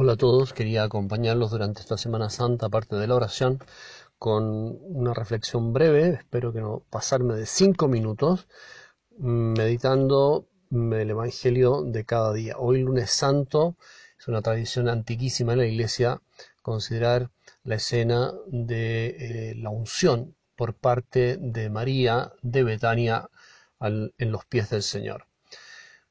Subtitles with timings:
[0.00, 3.58] Hola a todos, quería acompañarlos durante esta Semana Santa, aparte de la oración,
[4.16, 8.46] con una reflexión breve, espero que no pasarme de cinco minutos,
[9.18, 12.54] meditando el Evangelio de cada día.
[12.58, 13.76] Hoy lunes santo
[14.16, 16.22] es una tradición antiquísima en la iglesia
[16.62, 17.32] considerar
[17.64, 23.28] la escena de eh, la unción por parte de María de Betania
[23.80, 25.27] en los pies del Señor.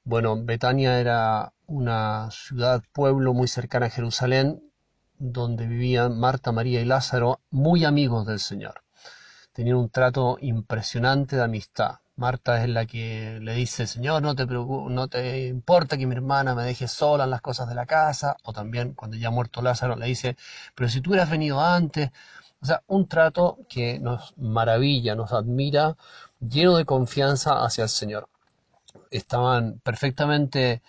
[0.08, 4.64] Bueno, Betania era una ciudad, pueblo muy cercana a Jerusalén,
[5.20, 8.86] donde vivían Marta, María y Lázaro, muy amigos del Señor.
[9.52, 11.98] Tenían un trato impresionante de amistad.
[12.16, 16.56] Marta es la que le dice, Señor, no te, no te importa que mi hermana
[16.56, 18.38] me deje sola en las cosas de la casa.
[18.44, 20.38] O también cuando ya ha muerto Lázaro le dice,
[20.74, 22.12] pero si tú hubieras venido antes.
[22.62, 25.98] O sea, un trato que nos maravilla, nos admira,
[26.40, 28.30] lleno de confianza hacia el Señor
[29.12, 30.82] estaban perfectamente,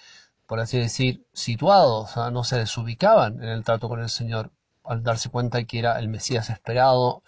[0.47, 4.51] por así decir, situados, no se desubicaban en el trato con el Señor
[4.85, 7.23] al darse cuenta que era el Mesías esperado,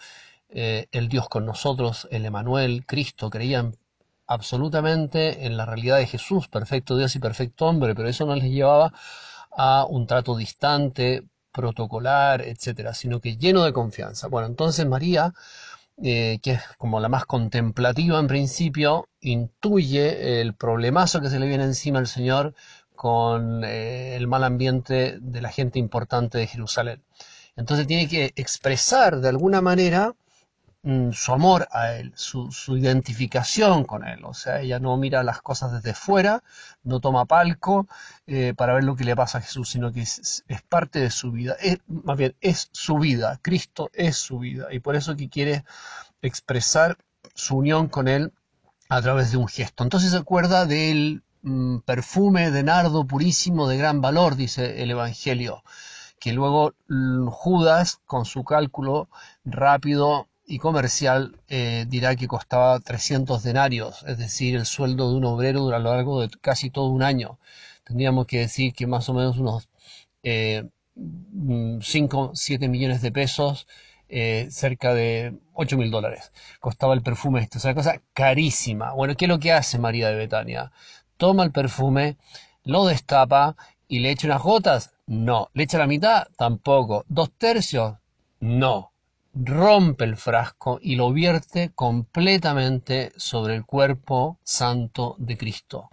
[0.49, 3.75] eh, el Dios con nosotros, el Emanuel, Cristo, creían
[4.27, 8.49] absolutamente en la realidad de Jesús, perfecto Dios y perfecto hombre, pero eso no les
[8.51, 8.93] llevaba
[9.51, 14.27] a un trato distante, protocolar, etcétera, sino que lleno de confianza.
[14.27, 15.33] Bueno, entonces María
[16.03, 21.47] eh, que es como la más contemplativa en principio, intuye el problemazo que se le
[21.47, 22.55] viene encima al Señor
[22.95, 27.01] con eh, el mal ambiente de la gente importante de Jerusalén.
[27.55, 30.15] Entonces tiene que expresar de alguna manera
[30.83, 34.25] Su amor a él, su, identificación con él.
[34.25, 36.43] O sea, ella no mira las cosas desde fuera,
[36.83, 37.87] no toma palco
[38.25, 41.31] eh, para ver lo que le pasa a Jesús, sino que es, parte de su
[41.31, 41.55] vida.
[41.61, 43.39] Es, más bien, es su vida.
[43.43, 44.67] Cristo es su vida.
[44.71, 45.65] Y por eso que quiere
[46.23, 46.97] expresar
[47.35, 48.33] su unión con él
[48.89, 49.83] a través de un gesto.
[49.83, 55.63] Entonces se acuerda del mm, perfume de nardo purísimo de gran valor, dice el Evangelio
[56.21, 59.09] que luego mm, Judas, con su cálculo
[59.43, 65.23] rápido, y comercial eh, dirá que costaba 300 denarios, es decir, el sueldo de un
[65.23, 67.39] obrero a lo largo de casi todo un año.
[67.85, 69.69] Tendríamos que decir que más o menos unos
[70.23, 71.79] 5, eh,
[72.33, 73.65] 7 millones de pesos,
[74.09, 76.33] eh, cerca de 8 mil dólares.
[76.59, 78.91] Costaba el perfume esto, o sea, cosa carísima.
[78.91, 80.73] Bueno, ¿qué es lo que hace María de Betania?
[81.15, 82.17] Toma el perfume,
[82.65, 83.55] lo destapa
[83.87, 84.91] y le echa unas gotas.
[85.07, 85.49] No.
[85.53, 86.27] ¿Le echa la mitad?
[86.35, 87.05] Tampoco.
[87.07, 87.95] ¿Dos tercios?
[88.41, 88.90] No
[89.33, 95.89] rompe el frasco y lo vierte completamente sobre el cuerpo santo de Cristo.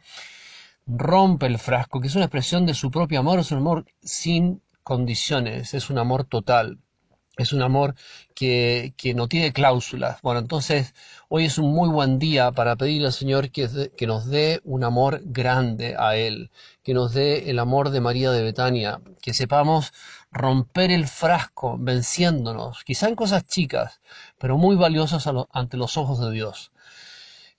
[0.86, 4.62] Rompe el frasco, que es una expresión de su propio amor, es un amor sin
[4.82, 6.78] condiciones, es un amor total
[7.38, 7.94] es un amor
[8.34, 10.20] que, no tiene cláusulas.
[10.22, 10.94] Bueno, entonces
[11.28, 14.84] hoy es un muy buen día para pedirle al Señor que, que, nos dé un
[14.84, 16.50] amor grande a Él,
[16.82, 19.92] que nos dé el amor de María de Betania, que sepamos
[20.32, 24.00] romper el frasco venciéndonos, quizá en cosas chicas,
[24.38, 26.72] pero muy valiosas ante los ojos de Dios.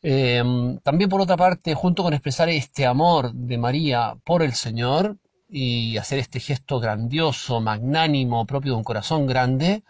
[0.02, 0.44] Eh,
[0.84, 5.18] también por otra parte, junto con expresar este amor de María por el Señor,
[5.50, 9.84] y hacer este gesto grandioso, magnánimo, propio de un corazón grande,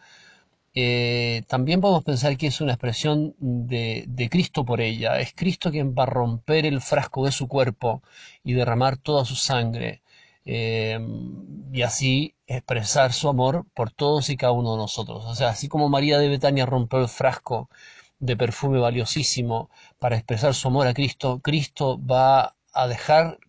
[0.73, 5.19] eh, también podemos pensar que es una expresión de, Cristo por ella.
[5.19, 8.01] Es Cristo quien va a romper el frasco de su cuerpo
[8.43, 10.01] y derramar toda su sangre
[10.45, 10.99] eh,
[11.73, 15.25] y así expresar su amor por todos y cada uno de nosotros.
[15.25, 17.69] O sea, así como María de Betania rompió el frasco
[18.19, 19.69] de perfume valiosísimo
[19.99, 23.39] para expresar su amor a Cristo, Cristo va a dejar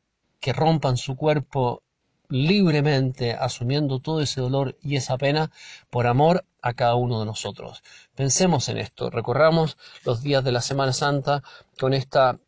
[0.41, 1.83] que rompan su cuerpo
[2.31, 5.51] libremente asumiendo todo ese dolor y esa pena
[5.91, 7.83] por amor a cada uno de nosotros.
[8.15, 11.43] Pensemos en esto, recorramos los días de la Semana Santa
[11.79, 12.39] con esta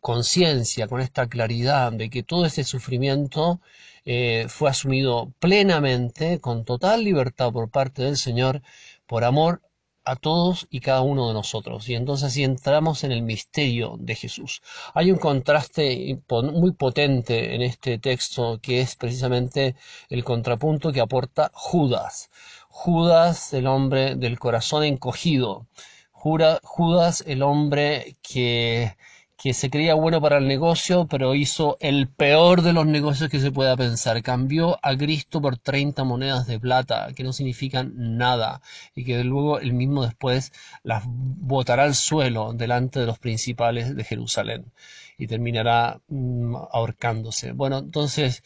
[0.00, 3.60] conciencia, con esta claridad de que todo ese sufrimiento
[4.04, 8.62] eh, fue asumido plenamente, con total libertad por parte del Señor,
[9.06, 9.62] por amor
[10.04, 11.88] a todos y cada uno de nosotros.
[11.88, 14.62] Y entonces así entramos en el misterio de Jesús.
[14.94, 19.76] Hay un contraste muy potente en este texto que es precisamente
[20.08, 22.30] el contrapunto que aporta Judas.
[22.68, 25.66] Judas, el hombre del corazón encogido.
[26.12, 28.96] Judas, el hombre que
[29.36, 33.40] que se creía bueno para el negocio, pero hizo el peor de los negocios que
[33.40, 34.22] se pueda pensar.
[34.22, 38.62] Cambió a Cristo por 30 monedas de plata, que no significan nada,
[38.94, 40.52] y que luego él mismo después
[40.84, 44.72] las botará al suelo delante de los principales de Jerusalén
[45.18, 47.52] y terminará mm, ahorcándose.
[47.52, 48.42] Bueno, entonces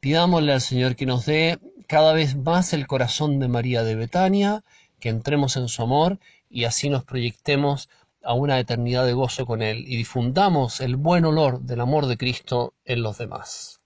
[0.00, 4.64] pidámosle al Señor que nos dé cada vez más el corazón de María de Betania,
[5.00, 7.88] que entremos en su amor y así nos proyectemos
[8.24, 12.16] a una eternidad de gozo con Él y difundamos el buen olor del amor de
[12.16, 13.83] Cristo en los demás.